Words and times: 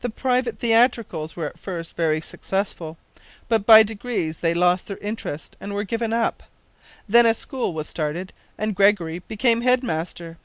The 0.00 0.10
private 0.10 0.58
theatricals 0.58 1.36
were 1.36 1.46
at 1.46 1.56
first 1.56 1.94
very 1.94 2.20
successful; 2.20 2.98
but 3.48 3.64
by 3.64 3.84
degrees 3.84 4.38
they 4.38 4.54
lost 4.54 4.88
their 4.88 4.96
interest 4.96 5.56
and 5.60 5.72
were 5.72 5.84
given 5.84 6.12
up. 6.12 6.42
Then 7.08 7.26
a 7.26 7.32
school 7.34 7.72
was 7.72 7.88
started 7.88 8.32
and 8.58 8.74
Gregory 8.74 9.20
became 9.20 9.60
head 9.60 9.84
master. 9.84 10.36